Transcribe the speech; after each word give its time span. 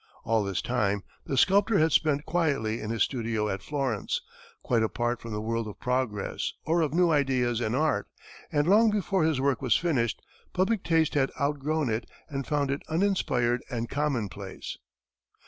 All 0.23 0.43
this 0.43 0.63
time, 0.63 1.03
the 1.27 1.37
sculptor 1.37 1.77
had 1.77 1.91
spent 1.91 2.25
quietly 2.25 2.81
in 2.81 2.89
his 2.89 3.03
studio 3.03 3.47
at 3.49 3.61
Florence, 3.61 4.21
quite 4.63 4.81
apart 4.81 5.21
from 5.21 5.31
the 5.31 5.41
world 5.41 5.67
of 5.67 5.79
progress 5.79 6.53
or 6.65 6.81
of 6.81 6.91
new 6.91 7.11
ideas 7.11 7.61
in 7.61 7.75
art, 7.75 8.07
and 8.51 8.65
long 8.67 8.89
before 8.89 9.23
his 9.23 9.39
work 9.39 9.61
was 9.61 9.77
finished, 9.77 10.19
public 10.53 10.83
taste 10.83 11.13
had 11.13 11.29
outgrown 11.39 11.87
it 11.91 12.09
and 12.29 12.47
found 12.47 12.71
it 12.71 12.81
uninspired 12.89 13.61
and 13.69 13.89
commonplace. 13.89 14.75